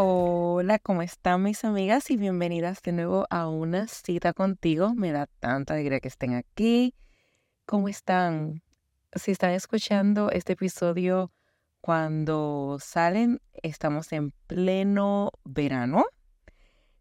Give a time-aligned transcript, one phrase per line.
[0.00, 2.08] Hola, ¿cómo están mis amigas?
[2.12, 4.94] Y bienvenidas de nuevo a una cita contigo.
[4.94, 6.94] Me da tanta alegría que estén aquí.
[7.66, 8.62] ¿Cómo están?
[9.16, 11.32] Si están escuchando este episodio
[11.80, 16.04] cuando salen, estamos en pleno verano.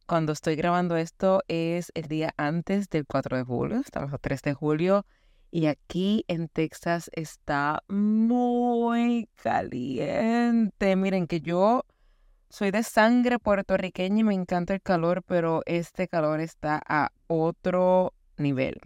[0.08, 4.42] Cuando estoy grabando esto es el día antes del 4 de julio, estamos a 3
[4.42, 5.06] de julio
[5.52, 10.96] y aquí en Texas está muy caliente.
[10.96, 11.84] Miren que yo
[12.50, 18.14] soy de sangre puertorriqueña y me encanta el calor, pero este calor está a otro
[18.38, 18.80] nivel.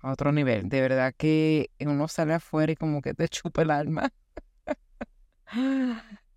[0.00, 0.68] A otro nivel.
[0.68, 4.12] De verdad que uno sale afuera y como que te chupa el alma.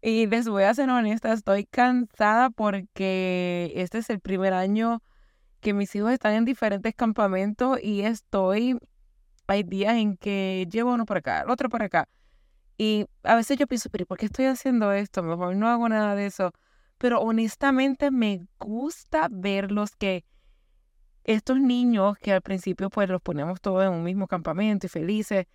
[0.01, 5.03] y les voy a ser honesta, estoy cansada porque este es el primer año
[5.59, 8.79] que mis hijos están en diferentes campamentos y estoy,
[9.47, 12.07] hay días en que llevo uno por acá, el otro por acá.
[12.81, 15.21] Y a veces yo pienso, pero ¿por qué estoy haciendo esto?
[15.21, 16.51] Mejor no hago nada de eso.
[16.97, 20.25] Pero honestamente me gusta verlos que
[21.23, 25.45] estos niños que al principio pues los ponemos todos en un mismo campamento y felices,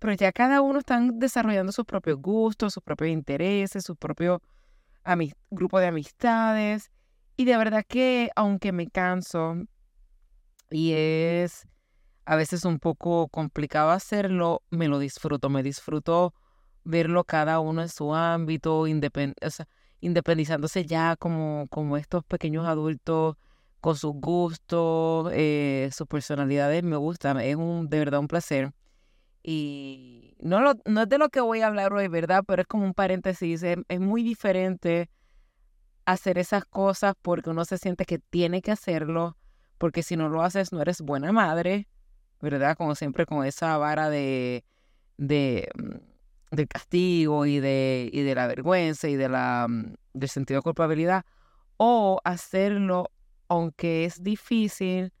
[0.00, 4.42] pero ya cada uno están desarrollando sus propios gustos, sus propios intereses, su propio
[5.50, 6.90] grupo de amistades.
[7.36, 9.54] Y de verdad que aunque me canso
[10.68, 11.64] y es
[12.24, 16.34] a veces un poco complicado hacerlo, me lo disfruto, me disfruto
[16.84, 23.36] verlo cada uno en su ámbito, independizándose ya como, como estos pequeños adultos
[23.80, 28.72] con sus gustos, eh, sus personalidades, me gusta, es un, de verdad un placer.
[29.42, 32.44] Y no, lo, no es de lo que voy a hablar hoy, ¿verdad?
[32.46, 35.10] Pero es como un paréntesis, es, es muy diferente
[36.04, 39.36] hacer esas cosas porque uno se siente que tiene que hacerlo,
[39.78, 41.88] porque si no lo haces no eres buena madre,
[42.40, 42.76] ¿verdad?
[42.76, 44.64] Como siempre con esa vara de,
[45.16, 46.11] de mm,
[46.52, 50.62] del castigo y de, y de la vergüenza y de la, mm, del sentido de
[50.62, 51.24] culpabilidad,
[51.78, 53.10] o hacerlo
[53.48, 55.12] aunque es difícil,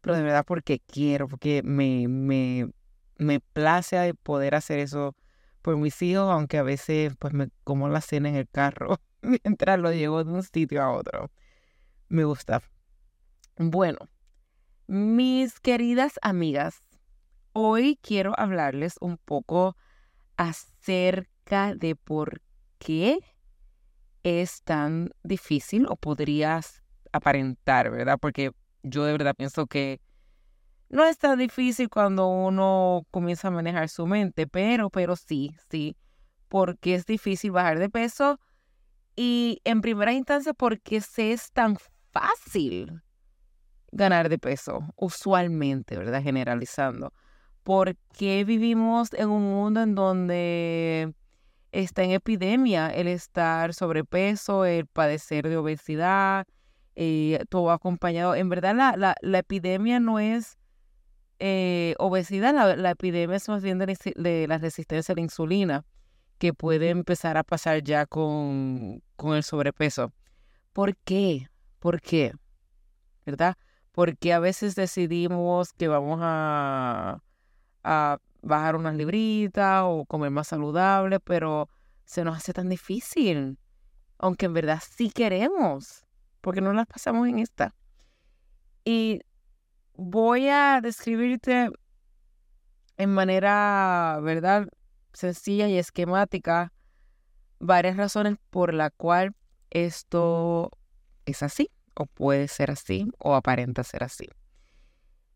[0.00, 2.70] pero de verdad porque quiero, porque me, me,
[3.16, 5.14] me place poder hacer eso
[5.62, 9.78] por mis hijos, aunque a veces pues me como la cena en el carro mientras
[9.78, 11.30] lo llevo de un sitio a otro.
[12.08, 12.62] Me gusta.
[13.56, 13.98] Bueno,
[14.86, 16.82] mis queridas amigas,
[17.52, 19.76] hoy quiero hablarles un poco
[20.38, 22.40] acerca de por
[22.78, 23.18] qué
[24.22, 26.82] es tan difícil o podrías
[27.12, 28.18] aparentar, ¿verdad?
[28.20, 30.00] Porque yo de verdad pienso que
[30.88, 35.96] no es tan difícil cuando uno comienza a manejar su mente, pero, pero sí, sí,
[36.48, 38.38] porque es difícil bajar de peso
[39.16, 41.76] y en primera instancia porque se es tan
[42.12, 43.02] fácil
[43.90, 46.22] ganar de peso, usualmente, ¿verdad?
[46.22, 47.12] Generalizando.
[47.68, 51.12] ¿Por qué vivimos en un mundo en donde
[51.70, 56.46] está en epidemia el estar sobrepeso, el padecer de obesidad,
[56.96, 58.34] eh, todo acompañado?
[58.34, 60.56] En verdad la, la, epidemia no es
[61.40, 65.84] eh, obesidad, la, epidemia es más bien de, la resistencia a la insulina,
[66.38, 70.10] que puede empezar a pasar ya con, con el sobrepeso.
[70.72, 71.50] ¿Por qué?
[71.80, 72.32] ¿Por qué?
[73.26, 73.56] ¿Verdad?
[73.92, 77.20] Porque a veces decidimos que vamos a
[77.90, 81.70] a bajar unas libritas o comer más saludable, pero
[82.04, 83.58] se nos hace tan difícil,
[84.18, 86.04] aunque en verdad sí queremos,
[86.42, 87.74] porque no las pasamos en esta.
[88.84, 89.20] Y
[89.94, 91.70] voy a describirte
[92.98, 94.68] en manera, ¿verdad?
[95.14, 96.74] Sencilla y esquemática
[97.58, 99.34] varias razones por la cual
[99.70, 100.70] esto
[101.24, 104.28] es así, o puede ser así, o aparenta ser así.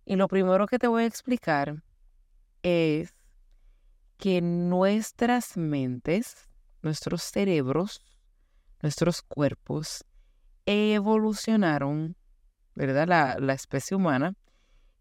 [0.04, 1.82] Y lo primero que te voy a explicar
[2.62, 3.14] es
[4.16, 6.48] que nuestras mentes,
[6.82, 8.00] nuestros cerebros,
[8.80, 10.04] nuestros cuerpos
[10.66, 12.16] evolucionaron,
[12.74, 13.08] ¿verdad?
[13.08, 14.34] La, la especie humana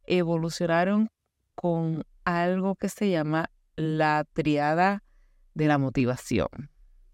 [0.05, 1.09] evolucionaron
[1.55, 5.03] con algo que se llama la triada
[5.53, 6.71] de la motivación.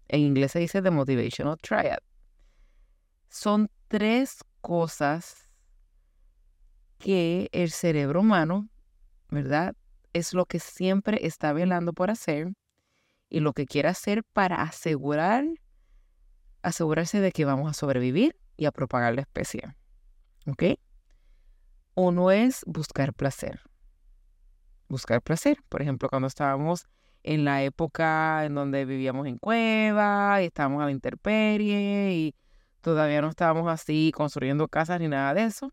[0.08, 1.98] En inglés se dice the motivational triad.
[3.28, 5.50] Son tres cosas
[6.98, 8.68] que el cerebro humano,
[9.28, 9.76] ¿verdad?
[10.12, 12.52] Es lo que siempre está velando por hacer
[13.28, 15.44] y lo que quiere hacer para asegurar
[16.62, 19.74] asegurarse de que vamos a sobrevivir y a propagar la especie.
[20.46, 20.78] ¿Ok?
[21.94, 23.60] Uno es buscar placer.
[24.88, 25.58] Buscar placer.
[25.68, 26.86] Por ejemplo, cuando estábamos
[27.22, 32.34] en la época en donde vivíamos en cueva y estábamos a la intemperie y
[32.80, 35.72] todavía no estábamos así construyendo casas ni nada de eso.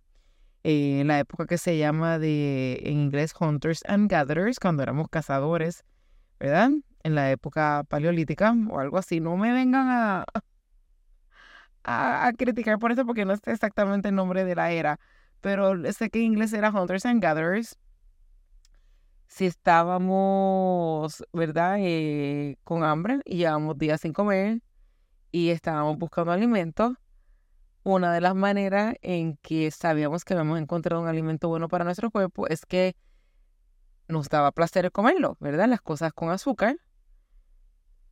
[0.67, 5.09] Eh, en la época que se llama de, en inglés, Hunters and Gatherers, cuando éramos
[5.09, 5.85] cazadores,
[6.39, 6.71] ¿verdad?
[7.03, 9.19] En la época paleolítica o algo así.
[9.19, 10.25] No me vengan a,
[11.83, 14.99] a, criticar por eso porque no sé exactamente el nombre de la era,
[15.39, 17.77] pero sé que en inglés era Hunters and Gatherers.
[19.27, 21.75] Si estábamos, ¿verdad?
[21.79, 24.61] Eh, con hambre y llevamos días sin comer
[25.31, 26.97] y estábamos buscando alimentos,
[27.85, 32.09] una de las maneras en que sabíamos que habíamos encontrado un alimento bueno para nuestro
[32.09, 32.95] cuerpo es que
[34.07, 35.67] nos daba placer comerlo, ¿verdad?
[35.69, 36.77] Las cosas con azúcar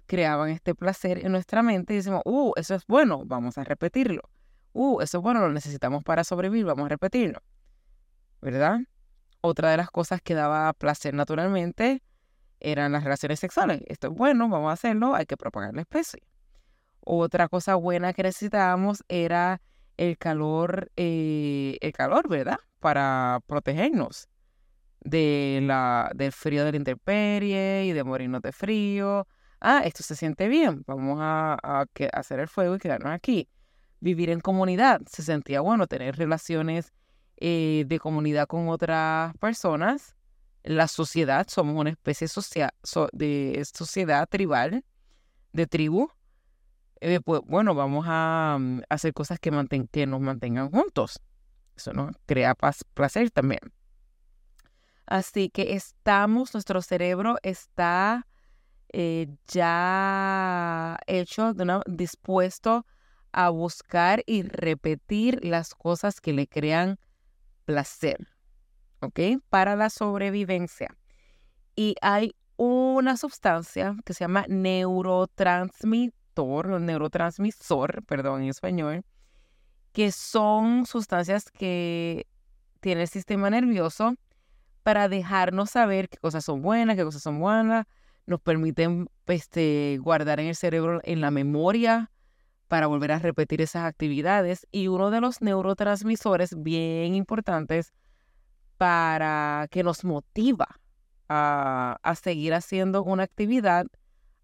[0.06, 4.22] creaban este placer en nuestra mente y decimos, uh, eso es bueno, vamos a repetirlo.
[4.74, 7.40] Uh, eso es bueno, lo necesitamos para sobrevivir, vamos a repetirlo.
[8.42, 8.80] ¿Verdad?
[9.42, 12.04] Otra de las cosas que daba placer naturalmente
[12.60, 13.82] eran las relaciones sexuales.
[13.88, 16.22] Esto es bueno, vamos a hacerlo, hay que propagar la especie.
[17.06, 19.62] Otra cosa buena que necesitábamos era
[19.98, 22.58] el calor, eh, el calor, ¿verdad?
[22.80, 24.30] Para protegernos
[25.02, 29.28] de la, del frío de la intemperie y de morirnos de frío.
[29.60, 33.50] Ah, esto se siente bien, vamos a, hacer el fuego y quedarnos aquí.
[34.00, 36.94] Vivir en comunidad, se sentía bueno tener relaciones
[37.38, 40.16] eh, de comunidad con otras personas.
[40.64, 42.28] La sociedad, somos una especie
[43.14, 44.84] de sociedad tribal,
[45.54, 46.10] de tribu.
[47.46, 49.52] Bueno, vamos a, mm, hacer cosas que,
[49.92, 51.20] que nos mantengan juntos.
[51.76, 52.56] Eso nos crea
[52.94, 53.60] placer también.
[55.06, 58.26] Así que estamos, nuestro cerebro está
[58.94, 61.54] eh, ya hecho,
[61.88, 62.86] dispuesto
[63.32, 67.00] a buscar y repetir las cosas que le crean
[67.66, 68.28] placer,
[69.02, 69.20] ¿ok?
[69.50, 70.96] Para la sobrevivencia.
[71.76, 74.46] Y hay una sustancia que se llama
[76.36, 79.04] neurotransmisor perdón, en español,
[79.92, 82.28] que son sustancias que
[82.80, 84.16] tiene el sistema nervioso
[84.84, 87.86] para dejarnos saber qué cosas son buenas, qué cosas son buenas,
[88.26, 92.12] nos permiten este, guardar en el cerebro, en la memoria,
[92.68, 94.68] para volver a repetir esas actividades.
[94.72, 97.94] Y uno de los neurotransmisores bien importantes
[98.78, 100.80] para que nos motiva
[101.30, 103.86] a, a seguir haciendo una actividad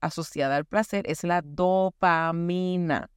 [0.02, 3.10] asociada al placer es la dopamina.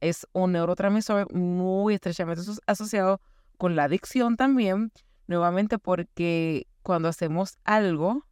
[0.00, 3.20] Es un neurotransmisor muy estrechamente asociado
[3.56, 4.92] con la adicción también,
[5.26, 8.26] nuevamente porque cuando hacemos algo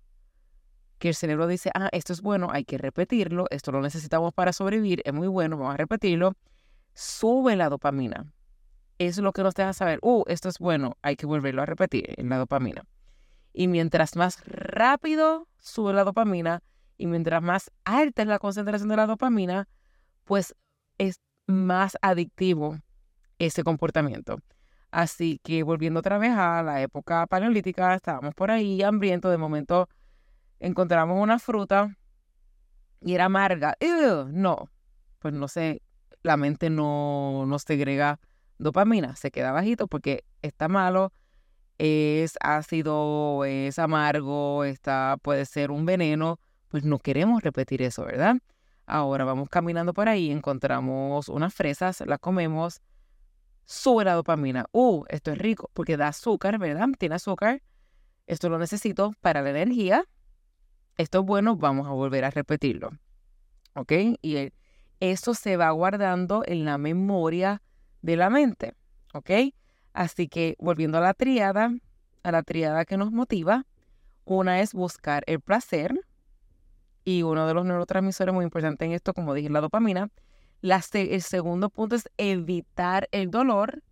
[0.99, 4.53] que el cerebro dice, ah, esto es bueno, hay que repetirlo, esto lo necesitamos para
[4.53, 6.35] sobrevivir, es muy bueno, vamos a repetirlo,
[6.95, 8.33] sube la dopamina.
[8.99, 12.15] Es lo que nos deja saber, uh, esto es bueno, hay que volverlo a repetir
[12.17, 12.85] en la dopamina.
[13.53, 16.63] Y mientras más rápido sube la dopamina,
[16.97, 19.69] y mientras más alta es la concentración de la dopamina,
[20.25, 20.55] pues
[20.99, 22.79] es más adictivo
[23.39, 24.39] ese comportamiento.
[24.91, 29.89] Así que volviendo otra vez a la época paleolítica, estábamos por ahí hambrientos, de momento
[30.61, 31.97] encontramos una fruta
[33.01, 33.75] y era amarga.
[34.29, 34.71] No,
[35.19, 35.83] pues no sé,
[36.23, 38.21] la mente no, no segrega
[38.59, 41.13] dopamina, se queda bajito porque está malo,
[41.79, 46.39] es ácido, es amargo, está, puede ser un veneno
[46.75, 48.39] pues no queremos repetir eso, ¿verdad?
[48.85, 52.81] Ahora vamos caminando por ahí, encontramos unas fresas, las comemos,
[53.65, 54.67] sube la dopamina.
[54.73, 56.89] Uh, esto es rico porque da azúcar, ¿verdad?
[56.99, 57.63] Tiene azúcar.
[58.27, 60.05] Esto lo necesito para la energía.
[60.97, 62.91] Esto es bueno, vamos a volver a repetirlo.
[63.77, 63.93] ¿Ok?
[64.21, 64.51] Y
[64.99, 67.63] eso se va guardando en la memoria
[68.03, 68.75] de la mente.
[69.13, 69.31] ¿Ok?
[69.93, 71.73] Así que volviendo a la triada,
[72.25, 73.65] a la triada que nos motiva,
[74.25, 76.04] una es buscar el placer,
[77.05, 80.11] y uno de los neurotransmisores muy importantes en esto, como dije, la dopamina.
[80.63, 83.83] el segundo punto es evitar el dolor.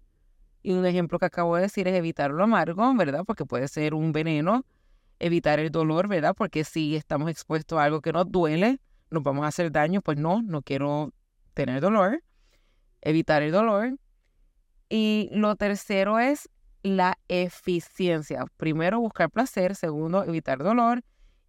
[0.62, 3.24] Y un ejemplo que acabo de decir es evitar lo amargo, ¿verdad?
[3.26, 4.64] Porque puede ser un veneno.
[5.18, 6.34] Evitar el dolor, ¿verdad?
[6.36, 10.18] Porque si estamos expuestos a algo que nos duele, nos vamos a hacer daño, pues
[10.18, 11.12] no, no quiero
[11.54, 12.22] tener dolor.
[13.02, 13.98] Evitar el dolor.
[14.88, 16.48] Y lo tercero es
[16.82, 18.46] la eficiencia.
[18.56, 19.74] Primero, buscar placer.
[19.74, 21.02] Segundo, evitar dolor.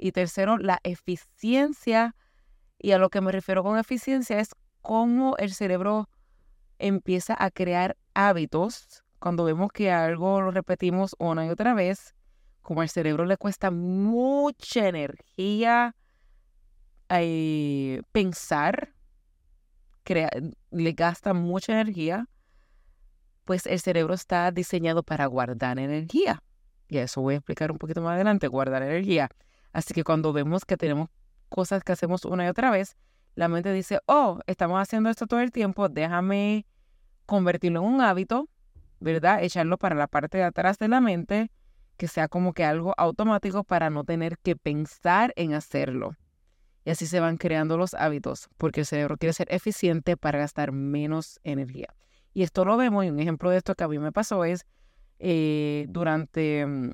[0.04, 2.14] Y tercero, la eficiencia.
[2.78, 4.50] Y a lo que me refiero con eficiencia es
[4.82, 6.10] cómo el cerebro
[6.78, 12.16] empieza a crear hábitos cuando vemos que algo lo repetimos una y otra vez,
[12.62, 15.96] como al cerebro le cuesta mucha energía
[17.08, 18.94] eh, pensar
[20.72, 22.28] le gasta mucha energía,
[23.46, 26.44] pues el cerebro está diseñado para guardar energía.
[26.90, 29.30] Y eso voy a explicar un poquito más adelante, guardar energía.
[29.74, 31.10] Así que cuando vemos que tenemos
[31.50, 32.96] cosas que hacemos una y otra vez,
[33.36, 36.66] la mente dice, oh, estamos haciendo esto todo el tiempo, déjame
[37.26, 38.48] convertirlo en un hábito,
[39.00, 39.44] ¿verdad?
[39.44, 41.52] Echarlo para la parte de atrás de la mente,
[41.98, 46.16] que sea como que algo automático para no tener que pensar en hacerlo.
[46.86, 50.72] Y así se van creando los hábitos, porque el cerebro quiere ser eficiente para gastar
[50.72, 51.88] menos energía.
[52.34, 54.66] Y esto lo vemos, y un ejemplo de esto que a mí me pasó es
[55.20, 56.94] eh, durante, mm,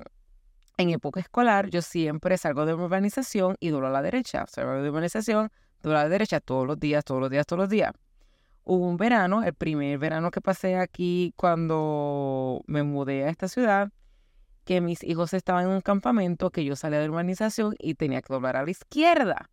[0.80, 4.44] en época escolar, yo siempre salgo de urbanización y doblo a la derecha.
[4.46, 5.50] Salgo de urbanización,
[5.82, 7.92] doblo a la derecha todos los días, todos los días, todos los días.
[8.64, 13.90] Hubo un verano, el primer verano que pasé aquí cuando me mudé a esta ciudad,
[14.64, 18.32] que mis hijos estaban en un campamento, que yo salía de urbanización y tenía que
[18.32, 19.50] doblar a la izquierda.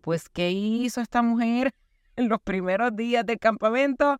[0.00, 1.72] Pues, ¿qué hizo esta mujer
[2.16, 4.18] en los primeros días del campamento?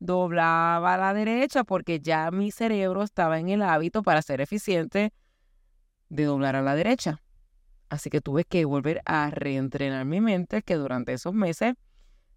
[0.00, 5.12] doblaba a la derecha porque ya mi cerebro estaba en el hábito para ser eficiente
[6.08, 7.20] de doblar a la derecha.
[7.88, 11.74] Así que tuve que volver a reentrenar mi mente que durante esos meses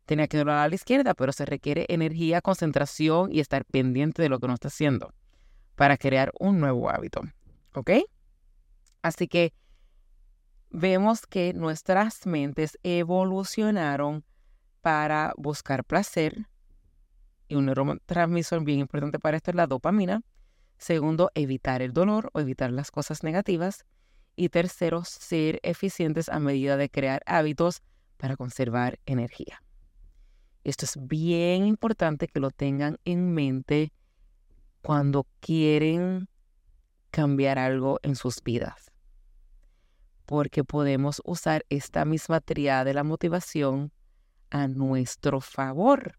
[0.06, 4.30] tenía que doblar a la izquierda, pero se requiere energía, concentración y estar pendiente de
[4.30, 5.14] lo que uno está haciendo
[5.76, 7.22] para crear un nuevo hábito.
[7.74, 7.92] ¿Ok?
[9.02, 9.54] Así que
[10.70, 14.24] vemos que nuestras mentes evolucionaron
[14.82, 16.48] para buscar placer,
[17.48, 20.22] y un neurotransmisor bien importante para esto es la dopamina.
[20.82, 23.86] Segundo, evitar el dolor o evitar las cosas negativas.
[24.36, 27.84] Y tercero, ser eficientes a medida de crear hábitos
[28.18, 29.62] para conservar energía.
[30.64, 33.94] Esto es bien importante que lo tengan en mente
[34.82, 36.28] cuando quieren
[37.12, 38.92] cambiar algo en sus vidas.
[40.26, 43.92] Porque podemos usar esta misma triada de la motivación
[44.50, 46.18] a nuestro favor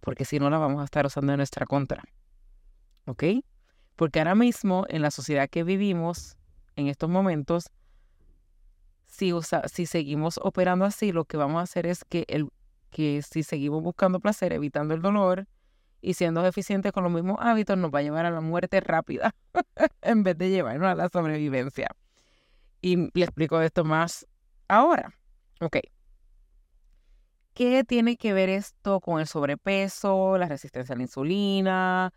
[0.00, 2.02] porque si no la vamos a estar usando en nuestra contra.
[3.08, 3.24] ¿Ok?
[3.96, 6.36] Porque ahora mismo en la sociedad que vivimos,
[6.76, 7.70] en estos momentos,
[9.06, 9.32] si,
[9.72, 12.48] si seguimos operando así, lo que vamos a hacer es que, el,
[12.90, 15.48] que si seguimos buscando placer, evitando el dolor
[16.02, 19.34] y siendo eficientes con los mismos hábitos, nos va a llevar a la muerte rápida
[20.02, 21.88] en vez de llevarnos a la sobrevivencia.
[22.82, 24.26] Y le explico esto más
[24.68, 25.14] ahora.
[25.62, 25.78] Ok.
[27.54, 32.12] ¿Qué tiene que ver esto con el sobrepeso, la resistencia a la insulina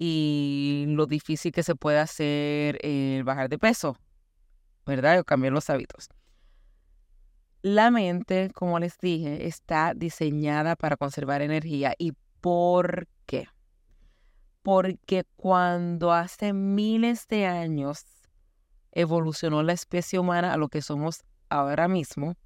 [0.00, 3.96] y lo difícil que se puede hacer el bajar de peso?
[4.86, 5.18] ¿Verdad?
[5.18, 6.08] O cambiar los hábitos.
[7.62, 11.92] La mente, como les dije, está diseñada para conservar energía.
[11.98, 13.48] ¿Y por qué?
[14.62, 18.04] Porque cuando hace miles de años
[18.92, 22.36] evolucionó la especie humana a lo que somos ahora mismo,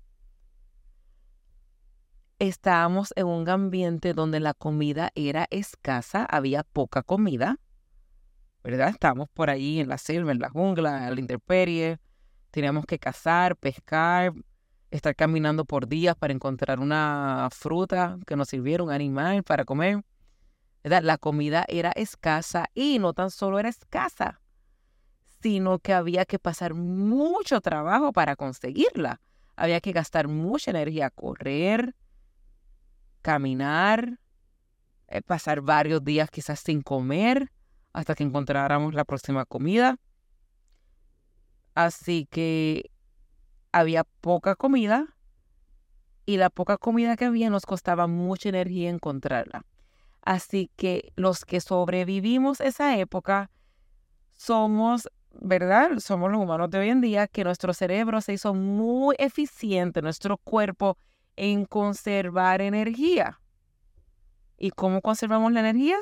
[2.48, 7.60] estábamos en un ambiente donde la comida era escasa, había poca comida,
[8.64, 8.88] ¿verdad?
[8.88, 12.00] Estábamos por ahí en la selva, en la jungla, en la intemperie,
[12.50, 14.32] teníamos que cazar, pescar,
[14.90, 20.02] estar caminando por días para encontrar una fruta que nos sirviera, un animal para comer.
[20.82, 21.04] ¿verdad?
[21.04, 24.40] La comida era escasa y no tan solo era escasa,
[25.40, 29.20] sino que había que pasar mucho trabajo para conseguirla.
[29.54, 31.94] Había que gastar mucha energía correr,
[33.22, 34.18] caminar,
[35.08, 37.50] eh, pasar varios días quizás sin comer
[37.92, 39.98] hasta que encontráramos la próxima comida.
[41.74, 42.90] Así que
[43.72, 45.16] había poca comida
[46.26, 49.64] y la poca comida que había nos costaba mucha energía encontrarla.
[50.22, 53.50] Así que los que sobrevivimos esa época
[54.32, 55.98] somos, ¿verdad?
[55.98, 60.36] Somos los humanos de hoy en día que nuestro cerebro se hizo muy eficiente, nuestro
[60.38, 60.96] cuerpo
[61.36, 63.40] en conservar energía.
[64.58, 65.96] ¿Y cómo conservamos la energía?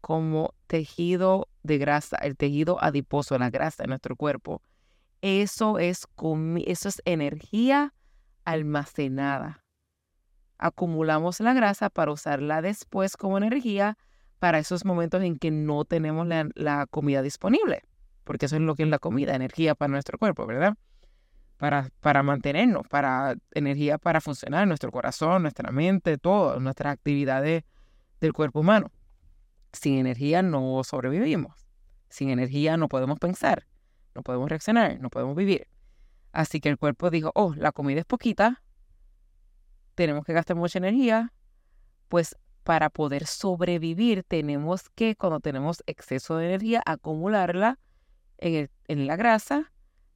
[0.00, 4.62] Como tejido de grasa, el tejido adiposo, la grasa de nuestro cuerpo.
[5.22, 6.06] Eso es,
[6.66, 7.94] eso es energía
[8.44, 9.64] almacenada.
[10.58, 13.98] Acumulamos la grasa para usarla después como energía
[14.38, 17.82] para esos momentos en que no tenemos la, la comida disponible,
[18.24, 20.76] porque eso es lo que es la comida, energía para nuestro cuerpo, ¿verdad?
[21.56, 27.64] Para, para mantenernos, para energía para funcionar, nuestro corazón, nuestra mente, todo, nuestras actividades
[28.20, 28.90] del cuerpo humano.
[29.72, 31.66] Sin energía no sobrevivimos.
[32.08, 33.66] Sin energía no podemos pensar,
[34.14, 35.68] no podemos reaccionar, no podemos vivir.
[36.32, 38.62] Así que el cuerpo dijo, oh, la comida es poquita,
[39.94, 41.32] tenemos que gastar mucha energía,
[42.08, 47.78] pues para poder sobrevivir tenemos que, cuando tenemos exceso de energía, acumularla
[48.38, 49.72] en, en la grasa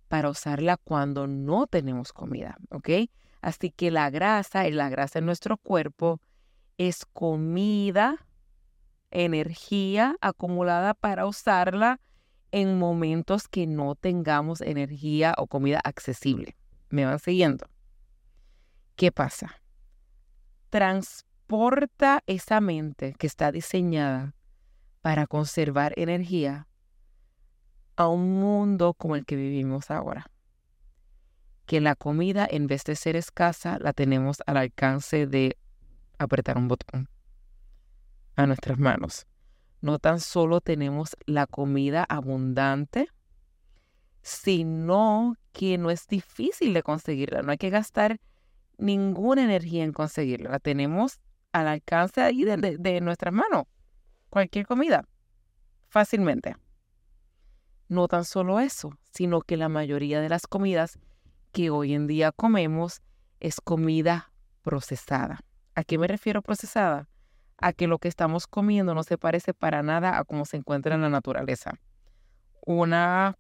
[0.09, 2.89] para usarla cuando no tenemos comida, ¿ok?
[3.41, 6.21] Así que la grasa y la grasa en nuestro cuerpo
[6.77, 8.27] es comida,
[9.11, 12.01] energía acumulada para usarla
[12.51, 16.57] en momentos que no tengamos energía o comida accesible.
[16.89, 17.67] ¿Me van siguiendo?
[18.97, 19.61] ¿Qué pasa?
[20.71, 24.35] Transporta esa mente que está diseñada
[25.03, 26.67] para conservar energía
[27.99, 30.31] a un mundo como el que vivimos ahora.
[31.67, 35.59] Que la comida, en vez de ser escasa, la tenemos al alcance de
[36.17, 37.09] apretar un botón
[38.37, 39.27] a nuestras manos.
[39.81, 43.09] No tan solo tenemos la comida abundante,
[44.23, 47.43] sino que no es difícil de conseguirla.
[47.43, 48.21] No hay que gastar
[48.79, 50.51] ninguna energía en conseguirla.
[50.51, 51.19] La tenemos
[51.51, 53.65] al alcance ahí de, de nuestras manos.
[54.31, 55.05] Cualquier comida.
[55.89, 56.55] Fácilmente.
[57.89, 60.99] No tan solo eso, sino que la mayoría de las comidas
[61.53, 63.01] que hoy en día comemos
[63.41, 64.31] es comida
[64.63, 65.41] procesada.
[65.75, 67.09] ¿A qué me refiero procesada?
[67.57, 70.95] A que lo que estamos comiendo no se parece para nada a cómo se encuentra
[70.95, 71.79] en la naturaleza.
[72.61, 73.37] Una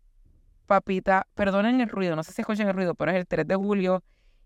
[0.66, 3.56] papita, perdonen el ruido, no sé si escuchan el ruido, pero es el 3 de
[3.56, 4.02] julio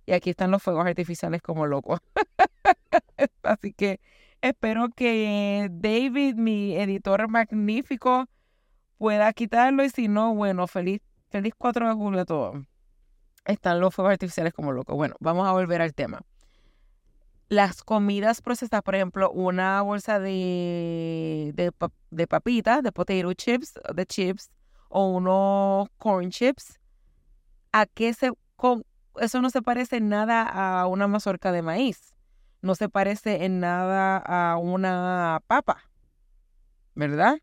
[0.06, 2.00] y aquí están los fuegos artificiales como locos.
[3.42, 4.00] Así que
[4.40, 8.26] espero que David, mi editor magnífico,
[9.02, 12.64] pueda quitarlo y si no, bueno, feliz, feliz 4 de julio a todos.
[13.44, 14.94] Están los fuegos artificiales como locos.
[14.94, 16.20] Bueno, vamos a volver al tema.
[17.48, 21.72] Las comidas procesadas, por ejemplo, una bolsa de, de,
[22.12, 24.52] de papitas, de potato chips, de chips,
[24.88, 26.78] o unos corn chips,
[27.72, 28.84] ¿a qué se, con,
[29.16, 32.14] eso no se parece en nada a una mazorca de maíz,
[32.60, 35.90] no se parece en nada a una papa,
[36.94, 37.40] ¿verdad?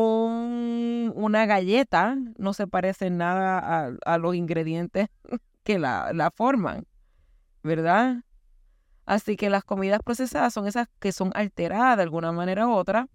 [0.00, 5.08] Un, una galleta no se parece nada a, a los ingredientes
[5.64, 6.86] que la, la forman,
[7.62, 8.24] ¿verdad?
[9.06, 13.08] Así que las comidas procesadas son esas que son alteradas de alguna manera u otra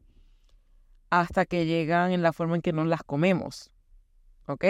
[1.10, 3.72] hasta que llegan en la forma en que nos las comemos.
[4.48, 4.66] ¿Ok?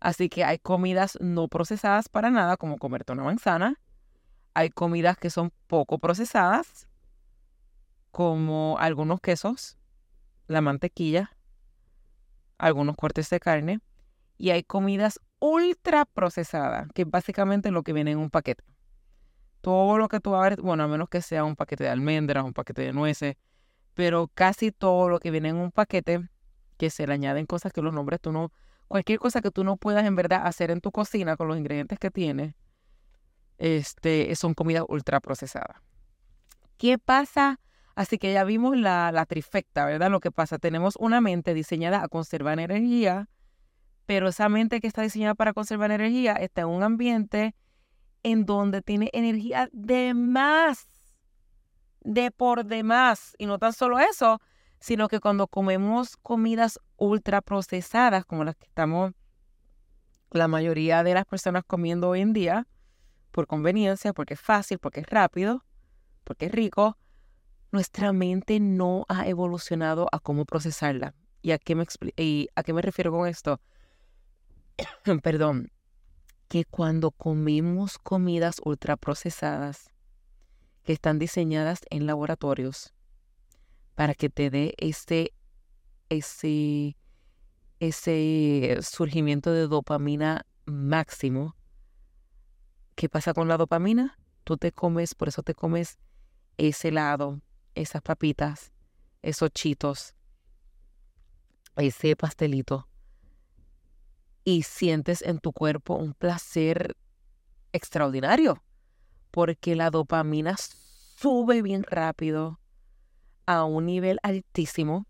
[0.00, 3.78] Así que hay comidas no procesadas para nada, como comerte una manzana.
[4.54, 6.88] Hay comidas que son poco procesadas,
[8.10, 9.76] como algunos quesos,
[10.50, 11.36] la mantequilla,
[12.58, 13.80] algunos cortes de carne.
[14.36, 18.64] Y hay comidas ultra procesadas, que es básicamente lo que viene en un paquete.
[19.60, 21.90] Todo lo que tú vas a ver, bueno, a menos que sea un paquete de
[21.90, 23.36] almendras, un paquete de nueces,
[23.94, 26.28] pero casi todo lo que viene en un paquete,
[26.78, 28.52] que se le añaden cosas que los nombres tú no,
[28.88, 31.98] cualquier cosa que tú no puedas en verdad hacer en tu cocina con los ingredientes
[31.98, 32.54] que tienes,
[33.58, 35.76] este, son comidas ultra procesadas.
[36.78, 37.60] ¿Qué pasa?
[38.00, 40.10] Así que ya vimos la, la trifecta, ¿verdad?
[40.10, 43.28] Lo que pasa, tenemos una mente diseñada a conservar energía,
[44.06, 47.54] pero esa mente que está diseñada para conservar energía está en un ambiente
[48.22, 50.86] en donde tiene energía de más
[52.00, 53.34] de por demás.
[53.36, 54.40] Y no tan solo eso,
[54.78, 59.12] sino que cuando comemos comidas ultra procesadas, como las que estamos
[60.30, 62.66] la mayoría de las personas comiendo hoy en día,
[63.30, 65.66] por conveniencia, porque es fácil, porque es rápido,
[66.24, 66.96] porque es rico,
[67.72, 71.14] nuestra mente no ha evolucionado a cómo procesarla.
[71.42, 73.60] ¿Y a qué me, refiero con esto?
[75.22, 75.70] Perdón,
[76.48, 79.90] que cuando comemos comidas ultraprocesadas,
[80.82, 82.92] que están diseñadas en laboratorios
[83.94, 85.32] para que te dé ese,
[86.08, 86.96] ese,
[87.78, 91.54] ese surgimiento de dopamina máximo.
[92.94, 94.18] ¿Qué pasa con la dopamina?
[94.44, 95.98] Tú te comes, por eso te comes
[96.56, 97.40] ese helado,
[97.74, 98.72] esas papitas,
[99.22, 100.14] esos chitos,
[101.76, 102.88] ese pastelito
[104.44, 106.96] y sientes en tu cuerpo un placer
[107.72, 108.62] extraordinario
[109.30, 112.60] porque la dopamina sube bien rápido
[113.46, 115.06] a un nivel altísimo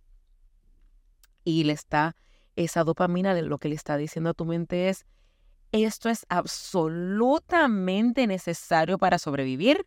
[1.45, 2.17] y le está,
[2.57, 5.07] esa dopamina lo que le está diciendo a tu mente es,
[5.73, 9.87] esto es absolutamente necesario para sobrevivir.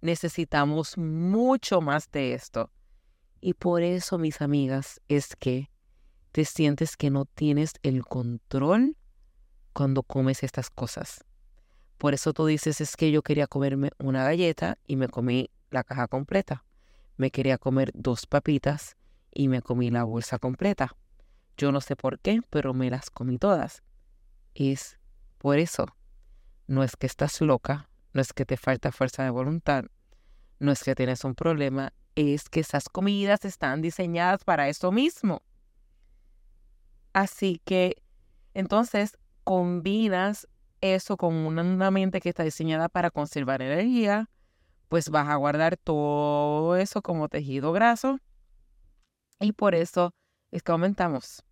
[0.00, 2.70] Necesitamos mucho más de esto.
[3.40, 5.70] Y por eso, mis amigas, es que
[6.32, 8.96] te sientes que no tienes el control
[9.72, 11.24] cuando comes estas cosas.
[11.98, 15.84] Por eso tú dices, es que yo quería comerme una galleta y me comí la
[15.84, 16.64] caja completa.
[17.16, 18.96] Me quería comer dos papitas
[19.32, 20.96] y me comí la bolsa completa.
[21.56, 23.82] Yo no sé por qué, pero me las comí todas.
[24.54, 24.98] Es
[25.38, 25.86] por eso.
[26.68, 29.84] No es que estás loca, no es que te falta fuerza de voluntad,
[30.58, 35.42] no es que tienes un problema, es que esas comidas están diseñadas para eso mismo.
[37.12, 38.02] Así que
[38.54, 40.48] entonces combinas
[40.80, 44.30] eso con una mente que está diseñada para conservar energía,
[44.88, 48.18] pues vas a guardar todo eso como tejido graso
[49.40, 50.14] y por eso
[50.50, 51.44] es que aumentamos.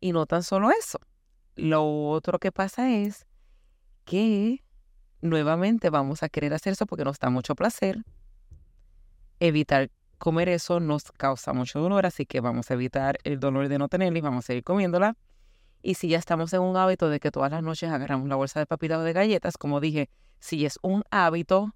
[0.00, 1.00] Y no tan solo eso.
[1.56, 3.26] Lo otro que pasa es
[4.04, 4.62] que
[5.20, 8.04] nuevamente vamos a querer hacer eso porque nos da mucho placer.
[9.40, 13.78] Evitar comer eso nos causa mucho dolor, así que vamos a evitar el dolor de
[13.78, 15.16] no tenerla y vamos a seguir comiéndola.
[15.80, 18.58] Y si ya estamos en un hábito de que todas las noches agarramos la bolsa
[18.58, 21.74] de papitas o de galletas, como dije, si es un hábito,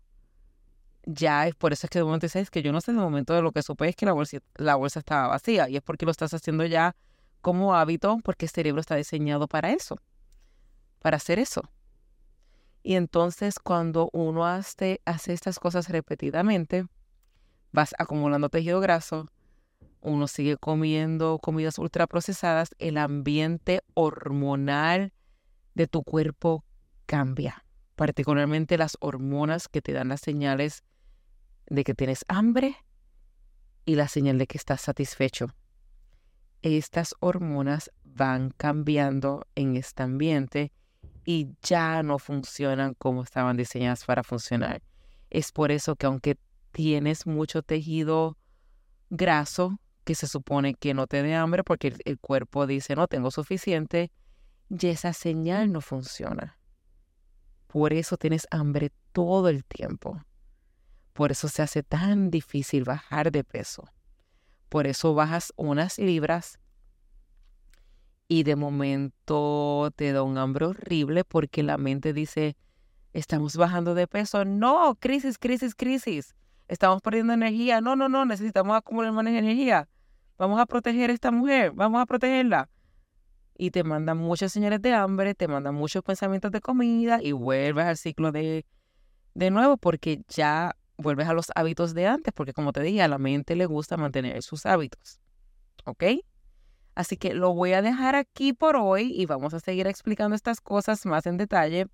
[1.04, 3.34] ya es por eso es que de momento dices que yo no sé de momento
[3.34, 6.04] de lo que supe es que la bolsa, la bolsa estaba vacía y es porque
[6.04, 6.94] lo estás haciendo ya
[7.40, 9.96] como hábito porque el cerebro está diseñado para eso,
[11.00, 11.62] para hacer eso.
[12.82, 16.86] Y entonces cuando uno hace, hace estas cosas repetidamente,
[17.70, 19.28] vas acumulando tejido graso,
[20.00, 25.12] uno sigue comiendo comidas ultraprocesadas, el ambiente hormonal
[25.74, 26.64] de tu cuerpo
[27.06, 27.64] cambia,
[27.94, 30.82] particularmente las hormonas que te dan las señales
[31.66, 32.76] de que tienes hambre
[33.84, 35.54] y la señal de que estás satisfecho.
[36.62, 40.72] Estas hormonas van cambiando en este ambiente
[41.24, 44.82] y ya no funcionan como estaban diseñadas para funcionar.
[45.30, 46.38] Es por eso que aunque
[46.72, 48.36] tienes mucho tejido
[49.10, 53.30] graso, que se supone que no te dé hambre porque el, cuerpo dice no tengo
[53.30, 54.10] suficiente,
[54.68, 56.58] y esa señal no funciona.
[57.66, 60.20] Por eso tienes hambre todo el tiempo.
[61.12, 63.84] Por eso se hace tan difícil bajar de peso.
[64.68, 66.58] Por eso bajas unas libras
[68.32, 72.56] y de momento te da un hambre horrible porque la mente dice,
[73.12, 74.46] estamos bajando de peso.
[74.46, 76.34] No, crisis, crisis, crisis.
[76.66, 77.82] Estamos perdiendo energía.
[77.82, 79.86] No, no, no, necesitamos acumular más energía.
[80.38, 82.70] Vamos a proteger a esta mujer, vamos a protegerla.
[83.58, 87.84] Y te mandan muchas señales de hambre, te mandan muchos pensamientos de comida y vuelves
[87.84, 88.64] al ciclo de,
[89.34, 93.08] de nuevo porque ya vuelves a los hábitos de antes, porque como te dije, a
[93.08, 95.20] la mente le gusta mantener sus hábitos.
[95.84, 96.04] ¿Ok?
[96.94, 100.60] Así que lo voy a dejar aquí por hoy y vamos a seguir explicando estas
[100.60, 101.86] cosas más en detalle.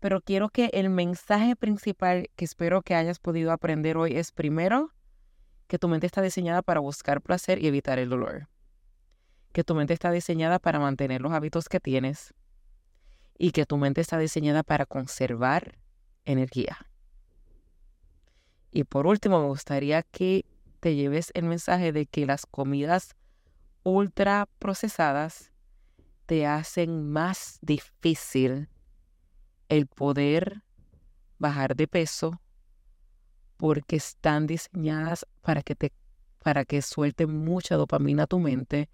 [0.00, 4.92] Pero quiero que el mensaje principal que espero que hayas podido aprender hoy es primero
[5.66, 8.48] que tu mente está diseñada para buscar placer y evitar el dolor.
[9.52, 12.32] Que tu mente está diseñada para mantener los hábitos que tienes.
[13.36, 15.78] Y que tu mente está diseñada para conservar
[16.24, 16.78] energía.
[18.70, 20.44] Y por último, me gustaría que
[20.80, 23.16] te lleves el mensaje de que las comidas
[23.82, 25.52] ultra procesadas
[26.26, 28.68] te hacen más difícil
[29.68, 30.62] el poder
[31.38, 32.40] bajar de peso
[33.56, 35.92] porque están diseñadas para que te
[36.38, 38.88] para que suelte mucha dopamina a tu mente,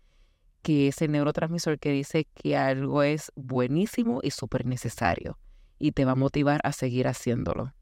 [0.62, 5.38] que es el neurotransmisor que dice que algo es buenísimo y súper necesario
[5.78, 7.74] y te va a motivar a seguir haciéndolo.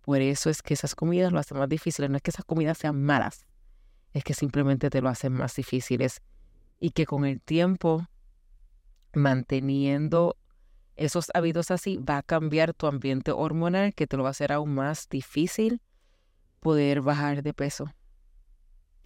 [0.00, 2.10] Por eso es que esas comidas lo hacen más difíciles.
[2.10, 3.46] No es que esas comidas sean malas,
[4.14, 6.22] es que simplemente te lo hacen más difíciles
[6.80, 8.06] y que con el tiempo,
[9.12, 10.36] manteniendo
[10.96, 14.52] esos hábitos así, va a cambiar tu ambiente hormonal que te lo va a hacer
[14.52, 15.82] aún más difícil
[16.60, 17.92] poder bajar de peso.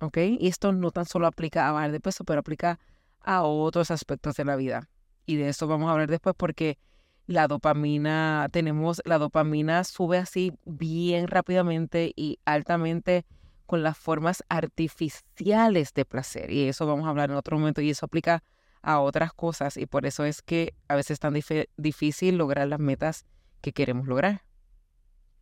[0.00, 0.18] ¿Ok?
[0.18, 2.78] Y esto no tan solo aplica a bajar de peso, pero aplica
[3.20, 4.90] a otros aspectos de la vida.
[5.24, 6.78] Y de eso vamos a hablar después porque
[7.26, 13.24] la dopamina, tenemos, la dopamina sube así bien rápidamente y altamente
[13.68, 16.50] con las formas artificiales de placer.
[16.50, 18.42] Y eso vamos a hablar en otro momento y eso aplica
[18.80, 21.38] a otras cosas y por eso es que a veces es tan
[21.76, 23.26] difícil lograr las metas
[23.60, 24.42] que queremos lograr.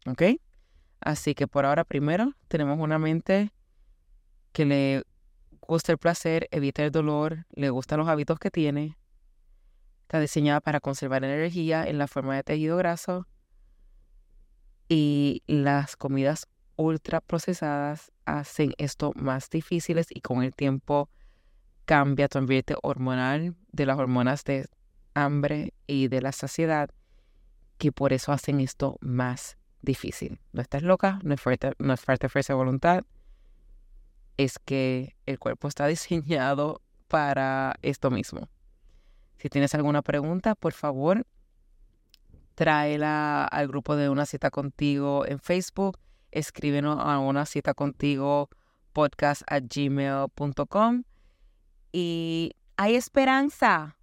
[0.07, 0.23] ¿Ok?
[0.99, 3.53] Así que por ahora primero tenemos una mente
[4.51, 5.05] que le
[5.61, 8.99] gusta el placer, evita el dolor, le gustan los hábitos que tiene,
[10.03, 13.29] Está diseñada para conservar energía en la forma de tejido graso.
[14.89, 21.09] Y las comidas ultra procesadas hacen esto más difíciles y con el tiempo
[21.85, 24.69] cambia tu ambiente hormonal de las hormonas de
[25.15, 26.91] hambre y de la saciedad,
[27.79, 30.41] que por eso hacen esto más difícil.
[30.53, 33.05] No estás loca, no es fuerte, no es fuerza de voluntad,
[34.37, 38.49] es que el cuerpo está diseñado para esto mismo.
[39.39, 41.27] Si tienes alguna pregunta, por favor,
[42.55, 45.99] tráela al grupo de una cita contigo en Facebook.
[46.37, 48.51] Escríbenos a una cita contigo
[48.93, 51.05] podcast at gmail.com.
[51.93, 53.97] Y hay esperanza.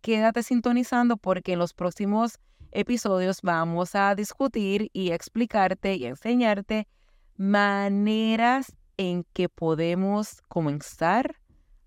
[0.00, 2.40] Quédate sintonizando porque en los próximos
[2.72, 6.88] episodios vamos a discutir y explicarte y enseñarte
[7.36, 11.36] maneras en que podemos comenzar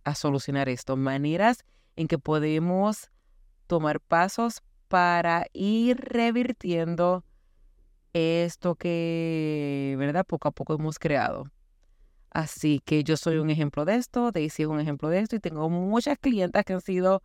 [0.06, 1.66] a solucionar esto, maneras
[1.98, 3.12] en que podemos
[3.68, 7.26] tomar pasos para ir revirtiendo
[8.14, 10.26] esto que, ¿verdad?
[10.26, 11.52] Poco a poco hemos creado.
[12.32, 15.40] Así que yo soy un ejemplo de esto, Daisy es un ejemplo de esto y
[15.40, 17.24] tengo muchas clientas que han sido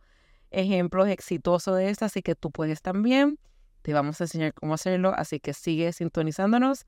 [0.51, 3.39] ejemplos exitosos de esto, así que tú puedes también.
[3.83, 6.85] Te vamos a enseñar cómo hacerlo, así que sigue sintonizándonos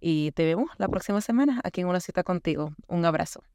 [0.00, 2.74] y te vemos la próxima semana aquí en una cita contigo.
[2.88, 3.44] Un abrazo.